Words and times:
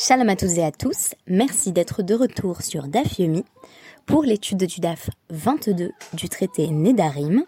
Shalom 0.00 0.28
à 0.28 0.36
tous 0.36 0.58
et 0.58 0.62
à 0.62 0.70
tous, 0.70 1.16
merci 1.26 1.72
d'être 1.72 2.04
de 2.04 2.14
retour 2.14 2.62
sur 2.62 2.86
DAF 2.86 3.18
Yomi 3.18 3.44
pour 4.06 4.22
l'étude 4.22 4.64
du 4.64 4.80
DAF 4.80 5.10
22 5.30 5.90
du 6.12 6.28
traité 6.28 6.68
Nedarim, 6.68 7.42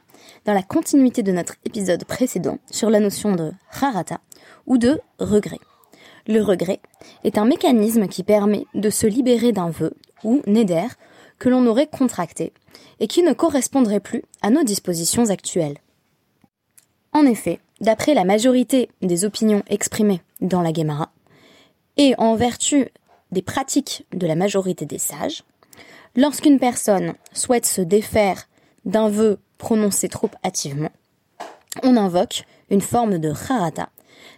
dans 0.47 0.53
la 0.53 0.65
continuité 0.65 1.23
de 1.23 1.31
notre 1.31 1.55
épisode 1.65 2.05
précédent 2.05 2.59
sur 2.69 2.91
la 2.91 2.99
notion 2.99 3.37
de 3.37 3.53
harata 3.81 4.19
ou 4.67 4.79
de 4.79 5.01
regret. 5.21 5.61
Le 6.27 6.43
regret 6.43 6.81
est 7.23 7.39
un 7.39 7.45
mécanisme 7.45 8.09
qui 8.09 8.25
permet 8.25 8.65
de 8.75 8.91
se 8.91 9.07
libérer 9.07 9.53
d'un 9.53 9.71
vœu 9.71 9.95
ou 10.25 10.43
neder 10.49 10.89
que 11.39 11.49
l'on 11.49 11.65
aurait 11.69 11.87
contracté 11.87 12.53
et 12.99 13.07
qui 13.07 13.23
ne 13.23 13.33
correspondrait 13.33 14.01
plus 14.01 14.25
à 14.43 14.51
nos 14.51 14.65
dispositions 14.65 15.31
actuelles. 15.31 15.79
En 17.13 17.27
effet, 17.27 17.61
d'après 17.81 18.13
la 18.13 18.25
majorité 18.25 18.91
des 19.03 19.25
opinions 19.25 19.63
exprimées 19.69 20.21
dans 20.41 20.63
la 20.63 20.73
Gemara, 20.73 21.13
et 22.01 22.15
en 22.17 22.35
vertu 22.35 22.89
des 23.31 23.43
pratiques 23.43 24.07
de 24.15 24.27
la 24.27 24.35
majorité 24.35 24.87
des 24.87 24.99
sages, 24.99 25.45
lorsqu'une 26.17 26.59
personne 26.59 27.13
souhaite 27.35 27.67
se 27.67 27.83
défaire 27.83 28.49
d'un 28.87 29.11
vœu 29.11 29.39
prononcé 29.59 30.09
trop 30.09 30.31
hâtivement, 30.43 30.91
on 31.83 31.99
invoque 31.99 32.45
une 32.71 32.81
forme 32.81 33.19
de 33.19 33.31
harata, 33.51 33.91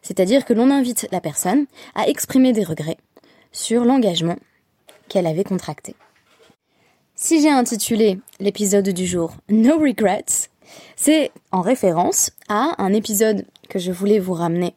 c'est-à-dire 0.02 0.44
que 0.44 0.52
l'on 0.52 0.72
invite 0.72 1.06
la 1.12 1.20
personne 1.20 1.66
à 1.94 2.08
exprimer 2.08 2.52
des 2.52 2.64
regrets 2.64 2.98
sur 3.52 3.84
l'engagement 3.84 4.38
qu'elle 5.08 5.28
avait 5.28 5.44
contracté. 5.44 5.94
Si 7.14 7.40
j'ai 7.40 7.50
intitulé 7.50 8.18
l'épisode 8.40 8.88
du 8.88 9.06
jour 9.06 9.34
No 9.48 9.78
Regrets, 9.78 10.48
c'est 10.96 11.30
en 11.52 11.60
référence 11.60 12.32
à 12.48 12.74
un 12.78 12.92
épisode 12.92 13.46
que 13.68 13.78
je 13.78 13.92
voulais 13.92 14.18
vous 14.18 14.34
ramener 14.34 14.74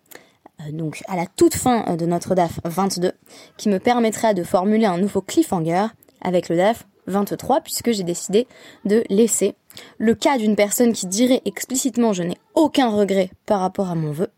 donc 0.71 1.03
à 1.07 1.15
la 1.15 1.25
toute 1.25 1.55
fin 1.55 1.85
euh, 1.87 1.95
de 1.95 2.05
notre 2.05 2.35
DAF 2.35 2.59
22 2.63 3.11
qui 3.57 3.69
me 3.69 3.79
permettra 3.79 4.33
de 4.33 4.43
formuler 4.43 4.85
un 4.85 4.97
nouveau 4.97 5.21
cliffhanger 5.21 5.87
avec 6.21 6.49
le 6.49 6.57
DAF 6.57 6.87
23 7.07 7.61
puisque 7.61 7.91
j'ai 7.91 8.03
décidé 8.03 8.47
de 8.85 9.03
laisser 9.09 9.55
le 9.97 10.15
cas 10.15 10.37
d'une 10.37 10.55
personne 10.55 10.93
qui 10.93 11.07
dirait 11.07 11.41
explicitement 11.45 12.13
je 12.13 12.23
n'ai 12.23 12.37
aucun 12.53 12.89
regret 12.89 13.29
par 13.45 13.59
rapport 13.59 13.89
à 13.89 13.95
mon 13.95 14.11
vœu 14.11 14.29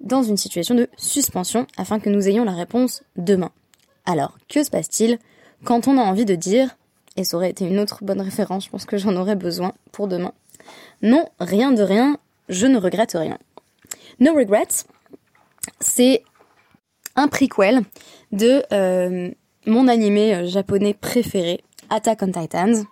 dans 0.00 0.22
une 0.22 0.36
situation 0.36 0.74
de 0.74 0.88
suspension 0.96 1.66
afin 1.76 1.98
que 1.98 2.10
nous 2.10 2.28
ayons 2.28 2.44
la 2.44 2.52
réponse 2.52 3.02
demain. 3.16 3.50
Alors, 4.04 4.36
que 4.48 4.62
se 4.62 4.70
passe-t-il 4.70 5.18
quand 5.64 5.88
on 5.88 5.96
a 5.96 6.02
envie 6.02 6.26
de 6.26 6.34
dire, 6.34 6.76
et 7.16 7.24
ça 7.24 7.36
aurait 7.36 7.50
été 7.50 7.66
une 7.66 7.80
autre 7.80 8.04
bonne 8.04 8.20
référence, 8.20 8.66
je 8.66 8.70
pense 8.70 8.84
que 8.84 8.98
j'en 8.98 9.16
aurais 9.16 9.36
besoin 9.36 9.72
pour 9.92 10.08
demain, 10.08 10.32
non, 11.02 11.26
rien 11.40 11.72
de 11.72 11.82
rien, 11.82 12.18
je 12.48 12.66
ne 12.66 12.76
regrette 12.76 13.12
rien. 13.12 13.38
No 14.20 14.34
regrets, 14.34 14.84
c'est 15.80 16.22
un 17.16 17.28
prequel 17.28 17.82
de 18.32 18.62
euh, 18.72 19.30
mon 19.66 19.88
animé 19.88 20.34
euh, 20.34 20.46
japonais 20.46 20.94
préféré, 20.94 21.62
Attack 21.90 22.22
on 22.22 22.32
Titans. 22.32 22.84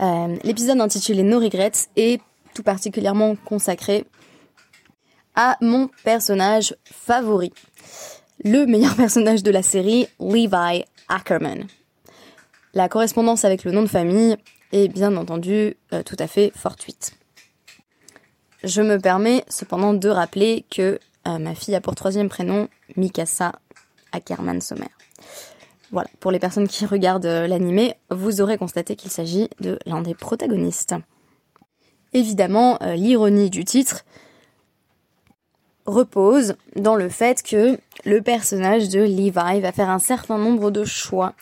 Euh, 0.00 0.36
l'épisode 0.44 0.80
intitulé 0.80 1.22
No 1.22 1.40
Regrets 1.40 1.72
est 1.96 2.20
tout 2.54 2.62
particulièrement 2.62 3.36
consacré 3.44 4.04
à 5.34 5.56
mon 5.60 5.88
personnage 6.04 6.76
favori, 6.84 7.52
le 8.44 8.66
meilleur 8.66 8.94
personnage 8.96 9.42
de 9.42 9.50
la 9.50 9.62
série, 9.62 10.08
Levi 10.20 10.84
Ackerman. 11.08 11.66
La 12.74 12.88
correspondance 12.88 13.44
avec 13.44 13.64
le 13.64 13.72
nom 13.72 13.82
de 13.82 13.88
famille 13.88 14.36
est 14.72 14.88
bien 14.88 15.16
entendu 15.16 15.76
tout 16.04 16.16
à 16.18 16.26
fait 16.26 16.52
fortuite. 16.54 17.14
Je 18.62 18.82
me 18.82 18.98
permets 18.98 19.44
cependant 19.48 19.94
de 19.94 20.08
rappeler 20.08 20.66
que 20.70 20.98
euh, 21.28 21.38
ma 21.38 21.54
fille 21.54 21.74
a 21.74 21.80
pour 21.80 21.94
troisième 21.94 22.28
prénom 22.28 22.68
Mikasa 22.96 23.52
Ackerman 24.12 24.60
Sommer. 24.60 24.88
Voilà, 25.90 26.08
pour 26.20 26.30
les 26.30 26.38
personnes 26.38 26.68
qui 26.68 26.86
regardent 26.86 27.26
euh, 27.26 27.46
l'animé, 27.46 27.94
vous 28.10 28.40
aurez 28.40 28.58
constaté 28.58 28.96
qu'il 28.96 29.10
s'agit 29.10 29.48
de 29.60 29.78
l'un 29.86 30.02
des 30.02 30.14
protagonistes. 30.14 30.94
Évidemment, 32.14 32.78
l'ironie 32.80 33.50
du 33.50 33.66
titre 33.66 34.06
repose 35.84 36.54
dans 36.74 36.94
le 36.94 37.10
fait 37.10 37.42
que 37.42 37.78
le 38.04 38.22
personnage 38.22 38.88
de 38.88 39.00
Levi 39.00 39.60
va 39.60 39.72
faire 39.72 39.90
un 39.90 39.98
certain 39.98 40.38
nombre 40.38 40.70
de 40.70 40.84
choix 40.84 41.34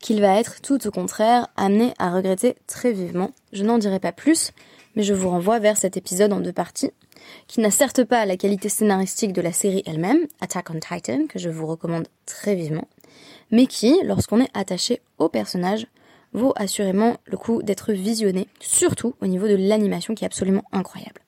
qu'il 0.00 0.20
va 0.20 0.38
être 0.38 0.60
tout 0.60 0.86
au 0.86 0.90
contraire 0.90 1.48
amené 1.56 1.94
à 1.98 2.10
regretter 2.10 2.56
très 2.66 2.92
vivement. 2.92 3.30
Je 3.52 3.64
n'en 3.64 3.78
dirai 3.78 4.00
pas 4.00 4.12
plus, 4.12 4.52
mais 4.96 5.02
je 5.02 5.14
vous 5.14 5.28
renvoie 5.28 5.58
vers 5.58 5.76
cet 5.76 5.96
épisode 5.96 6.32
en 6.32 6.40
deux 6.40 6.52
parties, 6.52 6.92
qui 7.46 7.60
n'a 7.60 7.70
certes 7.70 8.04
pas 8.04 8.26
la 8.26 8.36
qualité 8.36 8.68
scénaristique 8.68 9.32
de 9.32 9.40
la 9.40 9.52
série 9.52 9.82
elle-même, 9.86 10.26
Attack 10.40 10.70
on 10.70 10.80
Titan, 10.80 11.26
que 11.28 11.38
je 11.38 11.48
vous 11.48 11.66
recommande 11.66 12.08
très 12.26 12.54
vivement, 12.54 12.88
mais 13.50 13.66
qui, 13.66 13.98
lorsqu'on 14.04 14.40
est 14.40 14.50
attaché 14.54 15.00
au 15.18 15.28
personnage, 15.28 15.86
vaut 16.32 16.52
assurément 16.56 17.16
le 17.26 17.36
coup 17.36 17.62
d'être 17.62 17.92
visionné, 17.92 18.48
surtout 18.60 19.14
au 19.20 19.26
niveau 19.26 19.48
de 19.48 19.54
l'animation 19.54 20.14
qui 20.14 20.24
est 20.24 20.26
absolument 20.26 20.64
incroyable. 20.72 21.20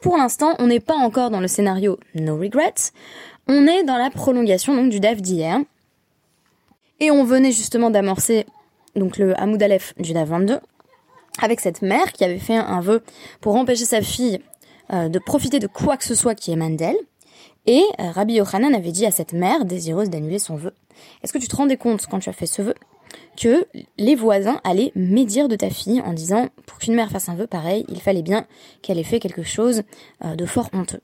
Pour 0.00 0.16
l'instant, 0.16 0.54
on 0.58 0.68
n'est 0.68 0.80
pas 0.80 0.94
encore 0.94 1.30
dans 1.30 1.40
le 1.40 1.48
scénario 1.48 1.98
No 2.14 2.38
Regrets. 2.38 2.92
On 3.48 3.66
est 3.66 3.82
dans 3.82 3.98
la 3.98 4.08
prolongation 4.08 4.74
donc 4.74 4.90
du 4.90 4.98
DAF 4.98 5.20
d'hier. 5.20 5.60
Et 7.00 7.10
on 7.10 7.24
venait 7.24 7.52
justement 7.52 7.90
d'amorcer 7.90 8.46
donc 8.96 9.18
le 9.18 9.38
Hamoud 9.38 9.62
Aleph 9.62 9.94
du 9.98 10.14
DAF 10.14 10.28
22 10.30 10.60
avec 11.38 11.60
cette 11.60 11.82
mère 11.82 12.12
qui 12.12 12.24
avait 12.24 12.38
fait 12.38 12.56
un 12.56 12.80
vœu 12.80 13.02
pour 13.40 13.56
empêcher 13.56 13.84
sa 13.84 14.02
fille 14.02 14.40
euh, 14.92 15.08
de 15.08 15.18
profiter 15.18 15.60
de 15.60 15.66
quoi 15.66 15.96
que 15.96 16.04
ce 16.04 16.14
soit 16.14 16.34
qui 16.34 16.50
émane 16.50 16.76
d'elle. 16.76 16.96
Et 17.66 17.82
euh, 18.00 18.10
Rabbi 18.10 18.34
Yochanan 18.34 18.74
avait 18.74 18.90
dit 18.90 19.06
à 19.06 19.12
cette 19.12 19.32
mère 19.32 19.64
désireuse 19.64 20.10
d'annuler 20.10 20.38
son 20.38 20.56
vœu, 20.56 20.72
est-ce 21.22 21.32
que 21.32 21.38
tu 21.38 21.46
te 21.46 21.54
rendais 21.54 21.76
compte 21.76 22.06
quand 22.06 22.18
tu 22.18 22.28
as 22.28 22.32
fait 22.32 22.46
ce 22.46 22.62
vœu 22.62 22.74
que 23.36 23.66
les 23.98 24.14
voisins 24.14 24.60
allaient 24.64 24.92
médire 24.94 25.48
de 25.48 25.56
ta 25.56 25.70
fille 25.70 26.00
en 26.00 26.12
disant 26.12 26.48
pour 26.66 26.78
qu'une 26.78 26.94
mère 26.94 27.10
fasse 27.10 27.28
un 27.28 27.34
vœu 27.36 27.46
pareil, 27.46 27.84
il 27.88 28.00
fallait 28.00 28.22
bien 28.22 28.46
qu'elle 28.82 28.98
ait 28.98 29.04
fait 29.04 29.20
quelque 29.20 29.42
chose 29.42 29.82
euh, 30.24 30.34
de 30.34 30.46
fort 30.46 30.70
honteux? 30.72 31.00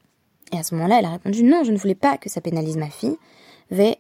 Et 0.53 0.59
à 0.59 0.63
ce 0.63 0.75
moment-là, 0.75 0.99
elle 0.99 1.05
a 1.05 1.11
répondu 1.11 1.43
non, 1.45 1.63
je 1.65 1.73
ne 1.73 1.77
voulais 1.77 1.95
pas 1.95 2.19
que 2.19 2.29
ça 2.29 2.41
pénalise 2.41 2.77
ma 2.77 2.91
fille. 2.91 3.17
Ve 3.71 3.95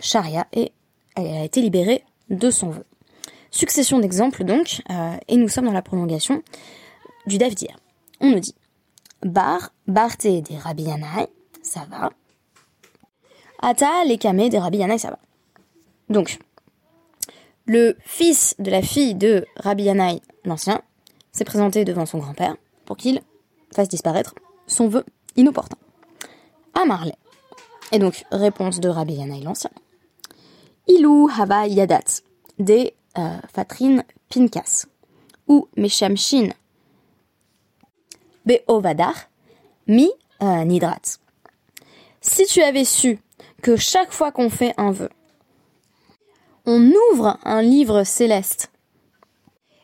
Sharia 0.00 0.46
et 0.52 0.72
elle 1.16 1.26
a 1.26 1.44
été 1.44 1.60
libérée 1.60 2.04
de 2.30 2.50
son 2.50 2.70
vœu. 2.70 2.84
Succession 3.50 3.98
d'exemples 3.98 4.44
donc, 4.44 4.82
euh, 4.90 5.16
et 5.26 5.36
nous 5.36 5.48
sommes 5.48 5.64
dans 5.64 5.72
la 5.72 5.82
prolongation 5.82 6.42
du 7.26 7.38
Davdir. 7.38 7.76
On 8.20 8.30
nous 8.30 8.40
dit 8.40 8.54
Bar, 9.22 9.70
Barte 9.86 10.26
des 10.26 10.56
Rabbi 10.58 10.86
ça 11.62 11.86
va. 11.90 12.10
Ata, 13.60 14.04
les 14.06 14.18
Kamé 14.18 14.48
des 14.48 14.58
Rabbi 14.58 14.80
ça 14.98 15.10
va. 15.10 15.18
Donc, 16.08 16.38
le 17.66 17.96
fils 18.00 18.54
de 18.58 18.70
la 18.70 18.82
fille 18.82 19.14
de 19.14 19.44
Rabbi 19.56 19.84
Yanaï, 19.84 20.22
l'ancien, 20.44 20.80
s'est 21.32 21.44
présenté 21.44 21.84
devant 21.84 22.06
son 22.06 22.18
grand-père 22.18 22.56
pour 22.86 22.96
qu'il 22.96 23.20
fasse 23.74 23.88
disparaître 23.88 24.34
son 24.66 24.88
vœu 24.88 25.04
inopportun. 25.36 25.76
À 26.74 26.84
Marley. 26.86 27.14
Et 27.92 27.98
donc, 27.98 28.24
réponse 28.30 28.80
de 28.80 28.88
Rabbi 28.88 29.14
Yanaï, 29.14 29.42
l'ancien. 29.42 29.70
Ilou 30.86 31.28
Hava 31.28 31.66
Yadat, 31.66 32.22
des 32.58 32.94
euh, 33.18 33.36
Fatrin 33.52 34.02
Pinkas, 34.28 34.86
ou 35.46 35.68
Meshamshin 35.76 36.50
Beovadar, 38.46 39.28
mi 39.86 40.10
Nidrat. 40.40 41.18
Si 42.20 42.46
tu 42.46 42.62
avais 42.62 42.84
su 42.84 43.18
que 43.62 43.76
chaque 43.76 44.12
fois 44.12 44.32
qu'on 44.32 44.50
fait 44.50 44.74
un 44.76 44.92
vœu, 44.92 45.10
on 46.64 46.92
ouvre 47.12 47.38
un 47.44 47.62
livre 47.62 48.04
céleste 48.04 48.70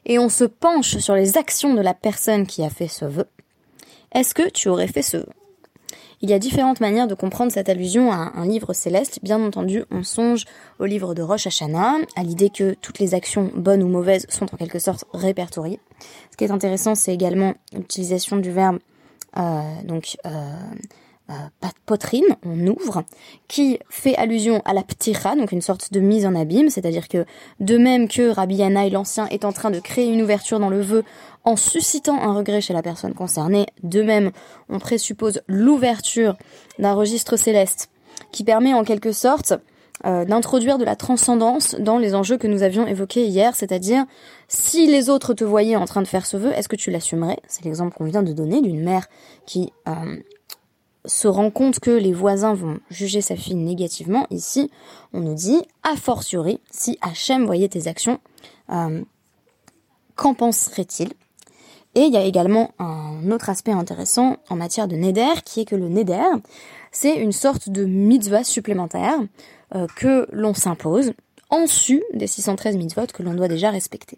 et 0.04 0.18
on 0.18 0.28
se 0.28 0.44
penche 0.44 0.98
sur 0.98 1.14
les 1.14 1.36
actions 1.36 1.74
de 1.74 1.80
la 1.80 1.94
personne 1.94 2.46
qui 2.46 2.62
a 2.62 2.70
fait 2.70 2.88
ce 2.88 3.04
vœu, 3.04 3.26
est-ce 4.12 4.34
que 4.34 4.48
tu 4.48 4.68
aurais 4.68 4.86
fait 4.86 5.02
ce 5.02 5.16
vœu? 5.16 5.32
Il 6.24 6.30
y 6.30 6.32
a 6.32 6.38
différentes 6.38 6.80
manières 6.80 7.06
de 7.06 7.14
comprendre 7.14 7.52
cette 7.52 7.68
allusion 7.68 8.10
à 8.10 8.32
un 8.34 8.46
livre 8.46 8.72
céleste. 8.72 9.18
Bien 9.22 9.44
entendu, 9.44 9.84
on 9.90 10.02
songe 10.02 10.46
au 10.78 10.86
livre 10.86 11.14
de 11.14 11.20
Rosh 11.20 11.46
Hashanah, 11.46 11.98
à 12.16 12.22
l'idée 12.22 12.48
que 12.48 12.72
toutes 12.80 12.98
les 12.98 13.12
actions 13.12 13.50
bonnes 13.54 13.82
ou 13.82 13.88
mauvaises 13.88 14.24
sont 14.30 14.46
en 14.54 14.56
quelque 14.56 14.78
sorte 14.78 15.04
répertoriées. 15.12 15.80
Ce 16.30 16.38
qui 16.38 16.44
est 16.44 16.50
intéressant, 16.50 16.94
c'est 16.94 17.12
également 17.12 17.52
l'utilisation 17.74 18.38
du 18.38 18.50
verbe 18.50 18.78
euh, 19.36 19.60
donc 19.84 20.16
euh, 20.24 20.30
euh, 21.30 21.68
potrine, 21.84 22.24
on 22.42 22.66
ouvre, 22.68 23.04
qui 23.46 23.78
fait 23.90 24.16
allusion 24.16 24.62
à 24.64 24.72
la 24.72 24.82
ptira, 24.82 25.36
donc 25.36 25.52
une 25.52 25.60
sorte 25.60 25.92
de 25.92 26.00
mise 26.00 26.24
en 26.24 26.34
abîme, 26.34 26.70
c'est-à-dire 26.70 27.08
que 27.08 27.26
de 27.60 27.76
même 27.76 28.08
que 28.08 28.30
Rabbi 28.30 28.56
Yanaï 28.56 28.88
l'ancien 28.88 29.26
est 29.28 29.44
en 29.44 29.52
train 29.52 29.70
de 29.70 29.80
créer 29.80 30.10
une 30.10 30.22
ouverture 30.22 30.58
dans 30.58 30.70
le 30.70 30.80
vœu 30.80 31.04
en 31.44 31.56
suscitant 31.56 32.20
un 32.20 32.34
regret 32.34 32.60
chez 32.60 32.72
la 32.72 32.82
personne 32.82 33.14
concernée, 33.14 33.66
de 33.82 34.02
même 34.02 34.32
on 34.68 34.78
présuppose 34.78 35.42
l'ouverture 35.46 36.36
d'un 36.78 36.94
registre 36.94 37.36
céleste 37.36 37.90
qui 38.32 38.44
permet 38.44 38.74
en 38.74 38.84
quelque 38.84 39.12
sorte 39.12 39.54
euh, 40.06 40.24
d'introduire 40.24 40.76
de 40.78 40.84
la 40.84 40.96
transcendance 40.96 41.76
dans 41.78 41.98
les 41.98 42.14
enjeux 42.14 42.36
que 42.36 42.46
nous 42.46 42.62
avions 42.62 42.86
évoqués 42.86 43.26
hier, 43.26 43.54
c'est-à-dire 43.54 44.04
si 44.48 44.86
les 44.86 45.08
autres 45.08 45.34
te 45.34 45.44
voyaient 45.44 45.76
en 45.76 45.84
train 45.84 46.02
de 46.02 46.08
faire 46.08 46.26
ce 46.26 46.36
vœu, 46.36 46.52
est-ce 46.52 46.68
que 46.68 46.76
tu 46.76 46.90
l'assumerais? 46.90 47.38
C'est 47.46 47.64
l'exemple 47.64 47.96
qu'on 47.96 48.04
vient 48.04 48.22
de 48.22 48.32
donner 48.32 48.60
d'une 48.60 48.82
mère 48.82 49.06
qui 49.46 49.72
euh, 49.86 50.16
se 51.04 51.28
rend 51.28 51.50
compte 51.50 51.78
que 51.78 51.90
les 51.90 52.12
voisins 52.12 52.54
vont 52.54 52.80
juger 52.90 53.20
sa 53.20 53.36
fille 53.36 53.54
négativement, 53.54 54.26
ici, 54.30 54.70
on 55.12 55.20
nous 55.20 55.34
dit, 55.34 55.62
a 55.82 55.96
fortiori, 55.96 56.60
si 56.70 56.98
Hachem 57.00 57.44
voyait 57.44 57.68
tes 57.68 57.86
actions, 57.86 58.18
euh, 58.70 59.02
qu'en 60.16 60.34
penserait-il? 60.34 61.12
Et 61.94 62.02
il 62.02 62.12
y 62.12 62.16
a 62.16 62.24
également 62.24 62.72
un 62.78 63.30
autre 63.30 63.50
aspect 63.50 63.72
intéressant 63.72 64.38
en 64.48 64.56
matière 64.56 64.88
de 64.88 64.96
neder, 64.96 65.42
qui 65.44 65.60
est 65.60 65.64
que 65.64 65.76
le 65.76 65.88
neder, 65.88 66.30
c'est 66.90 67.16
une 67.16 67.32
sorte 67.32 67.68
de 67.68 67.84
mitzvah 67.84 68.44
supplémentaire 68.44 69.18
euh, 69.74 69.86
que 69.96 70.26
l'on 70.32 70.54
s'impose 70.54 71.12
en 71.50 71.66
su 71.66 72.02
des 72.12 72.26
613 72.26 72.76
mitzvot 72.76 73.06
que 73.12 73.22
l'on 73.22 73.34
doit 73.34 73.48
déjà 73.48 73.70
respecter. 73.70 74.16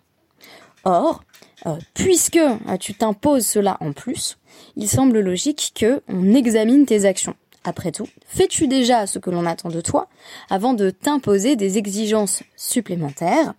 Or, 0.84 1.22
euh, 1.66 1.76
puisque 1.94 2.36
euh, 2.36 2.76
tu 2.78 2.94
t'imposes 2.94 3.46
cela 3.46 3.76
en 3.80 3.92
plus, 3.92 4.38
il 4.76 4.88
semble 4.88 5.20
logique 5.20 5.72
que 5.74 6.02
on 6.08 6.34
examine 6.34 6.86
tes 6.86 7.04
actions. 7.04 7.34
Après 7.64 7.90
tout, 7.90 8.08
fais-tu 8.26 8.68
déjà 8.68 9.06
ce 9.06 9.18
que 9.18 9.30
l'on 9.30 9.44
attend 9.44 9.70
de 9.70 9.80
toi 9.80 10.08
avant 10.48 10.72
de 10.72 10.90
t'imposer 10.90 11.56
des 11.56 11.78
exigences 11.78 12.44
supplémentaires 12.56 13.54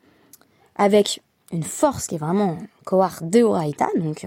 avec 0.77 1.21
une 1.51 1.63
force 1.63 2.07
qui 2.07 2.15
est 2.15 2.19
vraiment 2.19 2.57
kohar 2.85 3.19
deoraita, 3.21 3.87
donc 3.95 4.25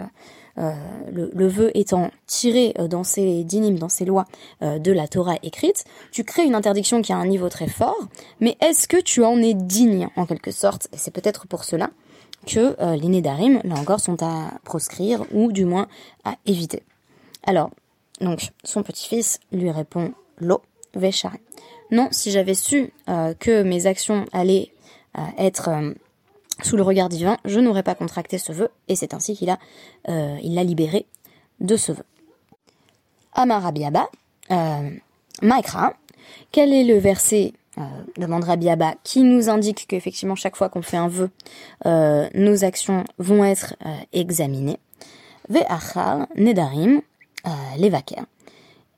euh, 0.58 0.72
le, 1.12 1.31
le, 1.34 1.49
vœu 1.49 1.70
étant 1.75 2.11
tiré 2.26 2.75
dans 2.88 3.05
ces 3.05 3.44
dinim, 3.44 3.78
dans 3.78 3.88
ces 3.88 4.05
lois 4.05 4.26
de 4.61 4.93
la 4.93 5.06
Torah 5.08 5.37
écrite, 5.43 5.84
tu 6.12 6.25
crées 6.25 6.44
une 6.44 6.55
interdiction 6.55 7.02
qui 7.02 7.12
a 7.12 7.17
un 7.17 7.26
niveau 7.26 7.49
très 7.49 7.69
fort, 7.69 8.08
mais 8.40 8.56
est-ce 8.61 8.88
que 8.88 9.00
tu 9.00 9.25
en 9.25 9.40
es 9.40 9.55
digne 9.55 10.08
en 10.17 10.26
quelque 10.26 10.50
sorte? 10.50 10.88
Et 10.93 10.96
c'est 10.99 11.12
peut-être 11.12 11.46
pour 11.46 11.64
cela 11.64 11.90
que 12.46 12.76
euh, 12.81 12.96
les 12.96 13.08
nédarim, 13.08 13.61
là 13.64 13.75
encore, 13.76 14.00
sont 14.00 14.22
à 14.22 14.52
proscrire 14.64 15.25
ou 15.32 15.52
du 15.52 15.64
moins 15.64 15.88
à 16.25 16.37
éviter. 16.46 16.82
Alors, 17.44 17.70
donc, 18.20 18.50
son 18.64 18.82
petit-fils 18.82 19.40
lui 19.52 19.70
répond 19.70 20.12
Lo, 20.38 20.62
Véchari. 20.94 21.38
Non, 21.90 22.08
si 22.11 22.31
j'avais 22.31 22.55
su 22.55 22.93
euh, 23.08 23.34
que 23.34 23.62
mes 23.62 23.87
actions 23.87 24.25
allaient 24.32 24.72
euh, 25.19 25.22
être 25.38 25.69
euh, 25.69 25.93
sous 26.65 26.77
le 26.77 26.83
regard 26.83 27.09
divin, 27.09 27.37
je 27.45 27.61
n'aurais 27.61 27.83
pas 27.83 27.95
contracté 27.95 28.39
ce 28.39 28.53
vœu, 28.53 28.71
et 28.89 28.97
c'est 28.97 29.15
ainsi 29.15 29.37
qu'il 29.37 29.51
a, 29.51 29.59
il 30.07 30.55
l'a 30.55 30.65
libéré 30.65 31.07
de 31.61 31.77
ce 31.77 31.93
vœu. 31.93 32.05
Amarabiaba, 33.35 34.09
Maikra, 35.43 35.95
quel 36.53 36.73
est 36.73 36.85
le 36.85 36.99
verset 36.99 37.53
euh, 37.79 37.83
demandera 38.17 38.57
Biaba, 38.57 38.95
qui 39.05 39.23
nous 39.23 39.49
indique 39.49 39.87
qu'effectivement 39.89 40.35
chaque 40.35 40.57
fois 40.57 40.69
qu'on 40.69 40.83
fait 40.83 40.97
un 40.97 41.09
vœu, 41.09 41.31
euh, 41.87 42.29
nos 42.35 42.65
actions 42.65 43.05
vont 43.19 43.45
être 43.45 43.77
euh, 43.87 43.97
examinées? 44.13 44.79
Ve'achar 45.49 46.27
nedarim 46.37 47.01
euh, 47.47 47.51
levaker. 47.79 48.25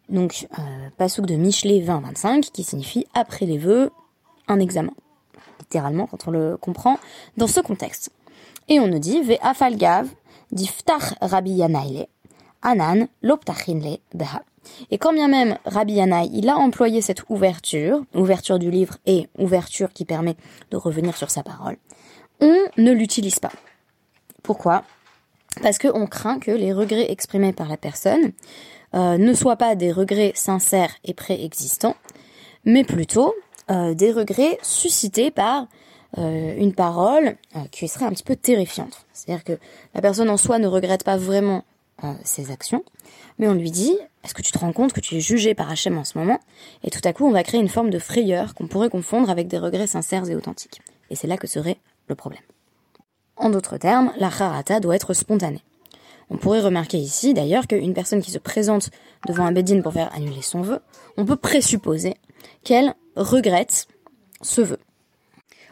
Donc, 0.09 0.49
euh, 0.59 0.63
pasouk 0.97 1.27
de 1.27 1.35
Michelet 1.35 1.81
20-25, 1.81 2.51
qui 2.51 2.65
signifie 2.65 3.07
après 3.15 3.47
les 3.47 3.59
vœux, 3.59 3.91
un 4.49 4.59
examen. 4.59 4.93
Littéralement, 5.63 6.07
quand 6.07 6.29
on 6.29 6.31
le 6.31 6.57
comprend, 6.57 6.99
dans 7.37 7.47
ce 7.47 7.61
contexte. 7.61 8.11
Et 8.69 8.79
on 8.79 8.87
nous 8.87 8.99
dit, 8.99 9.23
ve'afalgav 9.23 10.09
diftach 10.53 11.15
rabbi 11.21 11.53
yanaile, 11.53 12.07
anan 12.63 13.09
loptachinle 13.23 13.99
beha. 14.15 14.43
Et 14.91 14.99
quand 14.99 15.13
bien 15.13 15.29
même 15.29 15.59
Rabbi 15.65 15.95
Yanaï, 15.95 16.31
il 16.33 16.49
a 16.49 16.57
employé 16.57 17.01
cette 17.01 17.29
ouverture, 17.29 18.03
ouverture 18.15 18.59
du 18.59 18.71
livre 18.71 18.97
et 19.07 19.29
ouverture 19.39 19.93
qui 19.93 20.05
permet 20.05 20.37
de 20.71 20.77
revenir 20.77 21.17
sur 21.17 21.31
sa 21.31 21.43
parole, 21.43 21.77
on 22.41 22.57
ne 22.77 22.93
l'utilise 22.93 23.39
pas. 23.39 23.53
Pourquoi? 24.43 24.85
Parce 25.63 25.79
qu'on 25.79 26.07
craint 26.07 26.39
que 26.39 26.51
les 26.51 26.73
regrets 26.73 27.11
exprimés 27.11 27.53
par 27.53 27.69
la 27.69 27.77
personne 27.77 28.33
euh, 28.95 29.19
ne 29.19 29.35
soient 29.35 29.57
pas 29.57 29.75
des 29.75 29.93
regrets 29.93 30.33
sincères 30.35 30.95
et 31.05 31.15
préexistants, 31.15 31.97
mais 32.65 32.85
plutôt 32.85 33.35
euh, 33.71 33.95
des 33.95 34.13
regrets 34.13 34.59
suscités 34.63 35.31
par 35.31 35.67
euh, 36.19 36.55
une 36.57 36.75
parole 36.75 37.37
euh, 37.57 37.61
qui 37.71 37.89
serait 37.89 38.05
un 38.05 38.11
petit 38.11 38.25
peu 38.25 38.37
terrifiante. 38.37 39.07
C'est-à-dire 39.13 39.45
que 39.45 39.59
la 39.95 40.01
personne 40.01 40.31
en 40.31 40.37
soi 40.37 40.59
ne 40.59 40.67
regrette 40.67 41.05
pas 41.05 41.17
vraiment 41.17 41.65
ses 42.25 42.51
actions, 42.51 42.83
mais 43.39 43.47
on 43.47 43.55
lui 43.55 43.71
dit 43.71 43.97
est-ce 44.25 44.35
que 44.35 44.43
tu 44.43 44.51
te 44.51 44.59
rends 44.59 44.73
compte 44.73 44.93
que 44.93 44.99
tu 44.99 45.15
es 45.15 45.21
jugé 45.21 45.55
par 45.55 45.71
Hachem 45.71 45.97
en 45.97 46.03
ce 46.03 46.19
moment? 46.19 46.41
Et 46.83 46.91
tout 46.91 47.01
à 47.05 47.13
coup, 47.13 47.25
on 47.27 47.31
va 47.31 47.45
créer 47.45 47.61
une 47.61 47.69
forme 47.69 47.91
de 47.91 48.01
frayeur 48.01 48.55
qu'on 48.55 48.67
pourrait 48.67 48.91
confondre 48.91 49.31
avec 49.31 49.47
des 49.47 49.59
regrets 49.59 49.87
sincères 49.87 50.29
et 50.29 50.35
authentiques. 50.35 50.81
Et 51.11 51.15
c'est 51.15 51.29
là 51.29 51.37
que 51.37 51.47
serait 51.47 51.77
le 52.09 52.17
problème. 52.17 52.43
En 53.37 53.51
d'autres 53.51 53.77
termes, 53.77 54.13
la 54.19 54.27
harata 54.27 54.81
doit 54.81 54.97
être 54.97 55.15
spontanée. 55.15 55.63
On 56.31 56.39
pourrait 56.39 56.61
remarquer 56.61 56.99
ici, 56.99 57.35
d'ailleurs, 57.35 57.67
qu'une 57.67 57.95
personne 57.95 58.23
qui 58.23 58.31
se 58.31 58.39
présente 58.39 58.91
devant 59.29 59.45
un 59.45 59.53
bedin 59.53 59.83
pour 59.83 59.93
faire 59.93 60.13
annuler 60.15 60.43
son 60.43 60.63
vœu, 60.63 60.81
on 61.17 61.25
peut 61.25 61.37
présupposer 61.37 62.15
qu'elle 62.65 62.95
regrette 63.17 63.87
ce 64.41 64.61
vœu. 64.61 64.79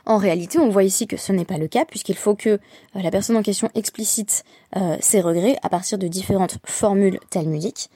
En 0.07 0.17
réalité, 0.17 0.59
on 0.59 0.71
voit 0.71 0.85
ici 0.85 1.07
que 1.07 1.17
ce 1.17 1.33
n'est 1.33 1.45
pas 1.45 1.59
le 1.59 1.69
cas, 1.69 1.85
puisqu'il 1.85 2.17
faut 2.17 2.35
que 2.35 2.49
euh, 2.51 2.59
la 2.95 3.11
personne 3.11 3.37
en 3.37 3.43
question 3.43 3.71
explicite 3.75 4.45
euh, 4.77 4.97
ses 5.01 5.21
regrets 5.21 5.57
à 5.63 5.69
partir 5.69 5.99
de 5.99 6.09
différentes 6.09 6.59
formules 6.65 7.21
talmudiques, 7.31 7.91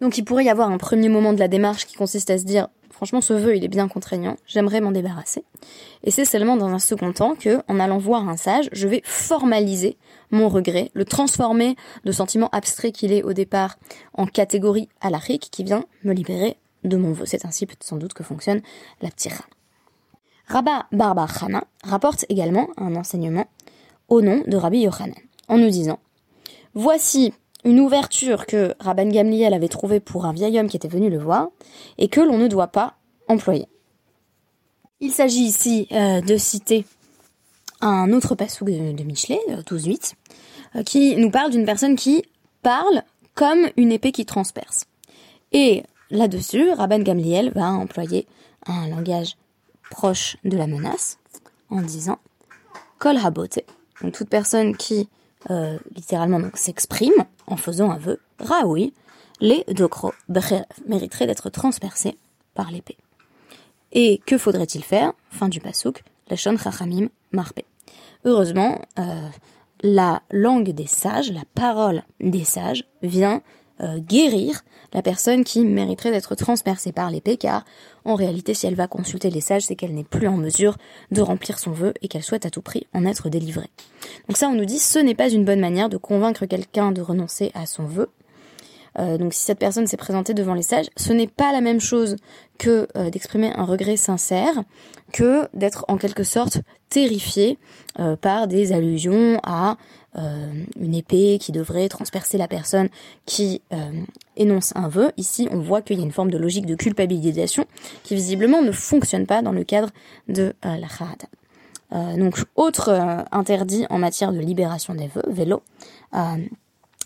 donc 0.00 0.16
il 0.16 0.24
pourrait 0.24 0.44
y 0.44 0.50
avoir 0.50 0.70
un 0.70 0.78
premier 0.78 1.08
moment 1.08 1.32
de 1.32 1.38
la 1.38 1.48
démarche 1.48 1.86
qui 1.86 1.94
consiste 1.94 2.30
à 2.30 2.38
se 2.38 2.44
dire 2.44 2.68
franchement 2.90 3.20
ce 3.20 3.34
vœu 3.34 3.56
il 3.56 3.64
est 3.64 3.68
bien 3.68 3.86
contraignant, 3.86 4.36
j'aimerais 4.46 4.80
m'en 4.80 4.92
débarrasser. 4.92 5.44
Et 6.04 6.10
c'est 6.10 6.24
seulement 6.24 6.56
dans 6.56 6.68
un 6.68 6.78
second 6.78 7.12
temps 7.12 7.34
que, 7.34 7.62
en 7.68 7.78
allant 7.78 7.98
voir 7.98 8.28
un 8.28 8.36
sage, 8.36 8.68
je 8.72 8.88
vais 8.88 9.02
formaliser 9.04 9.98
mon 10.30 10.48
regret, 10.48 10.90
le 10.94 11.04
transformer 11.04 11.76
de 12.04 12.12
sentiment 12.12 12.48
abstrait 12.52 12.92
qu'il 12.92 13.12
est 13.12 13.22
au 13.22 13.32
départ 13.32 13.78
en 14.14 14.26
catégorie 14.26 14.88
alarique 15.00 15.48
qui 15.50 15.64
vient 15.64 15.84
me 16.02 16.14
libérer 16.14 16.56
de 16.84 16.96
mon 16.96 17.12
vœu. 17.12 17.24
C'est 17.26 17.44
ainsi 17.44 17.66
sans 17.80 17.96
doute 17.96 18.14
que 18.14 18.22
fonctionne 18.22 18.60
la 19.02 19.10
ptira. 19.10 19.44
Rabba 20.46 20.86
Barba 20.92 21.26
Khana 21.26 21.64
rapporte 21.84 22.24
également 22.28 22.68
un 22.76 22.96
enseignement 22.96 23.46
au 24.08 24.20
nom 24.20 24.42
de 24.46 24.56
Rabbi 24.56 24.80
Yochanan, 24.80 25.14
en 25.48 25.58
nous 25.58 25.70
disant 25.70 26.00
Voici 26.74 27.32
une 27.64 27.80
ouverture 27.80 28.46
que 28.46 28.74
Rabban 28.80 29.08
Gamliel 29.08 29.54
avait 29.54 29.68
trouvée 29.68 30.00
pour 30.00 30.24
un 30.24 30.32
vieil 30.32 30.58
homme 30.58 30.68
qui 30.68 30.76
était 30.76 30.88
venu 30.88 31.10
le 31.10 31.18
voir 31.18 31.48
et 31.98 32.08
que 32.08 32.20
l'on 32.20 32.38
ne 32.38 32.48
doit 32.48 32.68
pas 32.68 32.94
employer. 33.28 33.68
Il 35.00 35.12
s'agit 35.12 35.44
ici 35.44 35.86
euh, 35.92 36.20
de 36.20 36.36
citer 36.36 36.84
un 37.80 38.12
autre 38.12 38.34
passage 38.34 38.66
de, 38.66 38.92
de 38.92 39.02
Michelet, 39.04 39.40
12.8, 39.48 40.12
euh, 40.76 40.82
qui 40.82 41.16
nous 41.16 41.30
parle 41.30 41.50
d'une 41.50 41.64
personne 41.64 41.96
qui 41.96 42.24
parle 42.62 43.02
comme 43.34 43.68
une 43.76 43.92
épée 43.92 44.12
qui 44.12 44.26
transperce. 44.26 44.84
Là-dessus, 46.10 46.70
Rabban 46.70 47.00
Gamliel 47.00 47.52
va 47.54 47.70
employer 47.70 48.26
un 48.66 48.88
langage 48.88 49.36
proche 49.90 50.36
de 50.44 50.56
la 50.56 50.66
menace 50.66 51.18
en 51.68 51.82
disant 51.82 52.18
Kol 52.98 53.16
habote, 53.16 53.60
donc 54.02 54.12
toute 54.12 54.28
personne 54.28 54.76
qui 54.76 55.08
euh, 55.50 55.78
littéralement 55.94 56.40
s'exprime 56.54 57.24
en 57.46 57.56
faisant 57.56 57.90
un 57.90 57.98
vœu, 57.98 58.20
Raoui, 58.38 58.92
les 59.40 59.64
dokro 59.68 60.12
mériteraient 60.86 61.26
d'être 61.26 61.48
transpercés 61.48 62.16
par 62.54 62.70
l'épée. 62.70 62.98
Et 63.92 64.20
que 64.26 64.38
faudrait-il 64.38 64.84
faire? 64.84 65.12
Fin 65.30 65.48
du 65.48 65.60
pasouk, 65.60 66.02
la 66.28 66.36
shon 66.36 66.56
chachamim 66.58 67.08
marpe. 67.32 67.60
Heureusement, 68.24 68.80
euh, 68.98 69.28
la 69.82 70.22
langue 70.30 70.70
des 70.70 70.86
sages, 70.86 71.32
la 71.32 71.44
parole 71.54 72.02
des 72.20 72.44
sages 72.44 72.84
vient 73.02 73.40
euh, 73.82 73.98
guérir 73.98 74.62
la 74.92 75.02
personne 75.02 75.44
qui 75.44 75.60
mériterait 75.60 76.10
d'être 76.10 76.34
transpercée 76.34 76.92
par 76.92 77.10
l'épée, 77.10 77.36
car 77.36 77.64
en 78.04 78.14
réalité, 78.14 78.54
si 78.54 78.66
elle 78.66 78.74
va 78.74 78.88
consulter 78.88 79.30
les 79.30 79.40
sages, 79.40 79.62
c'est 79.62 79.76
qu'elle 79.76 79.94
n'est 79.94 80.04
plus 80.04 80.26
en 80.26 80.36
mesure 80.36 80.76
de 81.10 81.20
remplir 81.20 81.58
son 81.58 81.70
vœu 81.70 81.94
et 82.02 82.08
qu'elle 82.08 82.22
souhaite 82.22 82.46
à 82.46 82.50
tout 82.50 82.62
prix 82.62 82.86
en 82.92 83.06
être 83.06 83.28
délivrée. 83.28 83.70
Donc 84.28 84.36
ça, 84.36 84.48
on 84.48 84.54
nous 84.54 84.64
dit, 84.64 84.78
ce 84.78 84.98
n'est 84.98 85.14
pas 85.14 85.30
une 85.30 85.44
bonne 85.44 85.60
manière 85.60 85.88
de 85.88 85.96
convaincre 85.96 86.46
quelqu'un 86.46 86.92
de 86.92 87.00
renoncer 87.00 87.52
à 87.54 87.66
son 87.66 87.84
vœu. 87.84 88.08
Euh, 88.98 89.18
donc 89.18 89.32
si 89.32 89.40
cette 89.40 89.58
personne 89.58 89.86
s'est 89.86 89.96
présentée 89.96 90.34
devant 90.34 90.54
les 90.54 90.62
sages, 90.62 90.88
ce 90.96 91.12
n'est 91.12 91.28
pas 91.28 91.52
la 91.52 91.60
même 91.60 91.80
chose 91.80 92.16
que 92.58 92.88
euh, 92.96 93.10
d'exprimer 93.10 93.52
un 93.54 93.64
regret 93.64 93.96
sincère, 93.96 94.64
que 95.12 95.48
d'être 95.54 95.84
en 95.88 95.96
quelque 95.96 96.24
sorte 96.24 96.58
terrifié 96.88 97.58
euh, 97.98 98.16
par 98.16 98.48
des 98.48 98.72
allusions 98.72 99.40
à 99.44 99.76
euh, 100.16 100.64
une 100.78 100.94
épée 100.94 101.38
qui 101.40 101.52
devrait 101.52 101.88
transpercer 101.88 102.38
la 102.38 102.48
personne 102.48 102.88
qui 103.26 103.62
euh, 103.72 103.92
énonce 104.36 104.72
un 104.76 104.88
vœu. 104.88 105.12
Ici, 105.16 105.48
on 105.50 105.60
voit 105.60 105.82
qu'il 105.82 105.98
y 105.98 106.02
a 106.02 106.04
une 106.04 106.12
forme 106.12 106.30
de 106.30 106.38
logique 106.38 106.66
de 106.66 106.74
culpabilisation 106.74 107.66
qui 108.02 108.14
visiblement 108.14 108.62
ne 108.62 108.72
fonctionne 108.72 109.26
pas 109.26 109.42
dans 109.42 109.52
le 109.52 109.64
cadre 109.64 109.90
de 110.28 110.54
la 110.62 110.88
charata. 110.88 111.26
donc, 112.16 112.44
autre 112.56 112.90
interdit 113.32 113.86
en 113.90 113.98
matière 113.98 114.32
de 114.32 114.38
libération 114.38 114.94
des 114.94 115.08
vœux, 115.08 115.24
vélo, 115.28 115.62